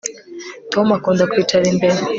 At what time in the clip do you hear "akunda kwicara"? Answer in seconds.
0.97-1.65